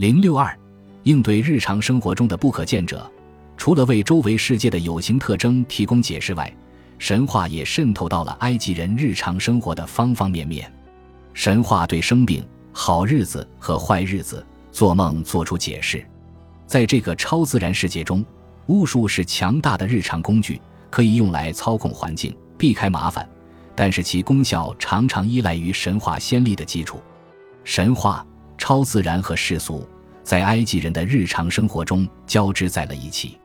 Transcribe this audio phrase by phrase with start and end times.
[0.00, 0.58] 零六二，
[1.02, 3.06] 应对日常生活中的不可见者，
[3.58, 6.50] 除了为周围世界的有形特征提供解释外，
[6.98, 10.72] 神话也渗透到了埃及人日常生活的方方面面。
[11.34, 12.42] 神话对生病、
[12.72, 14.42] 好日子和坏日子、
[14.72, 16.02] 做梦做出解释。
[16.66, 18.24] 在这个超自然世界中，
[18.68, 20.58] 巫术是强大的日常工具，
[20.88, 23.28] 可以用来操控环境、避开麻烦，
[23.76, 26.98] 但是其功效常常依赖于神话先例的基础。
[27.64, 28.26] 神话、
[28.70, 29.84] 超自然和世俗
[30.22, 33.39] 在埃及人的日常生活中交织在了一起。